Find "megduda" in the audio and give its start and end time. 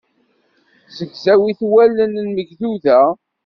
2.35-2.99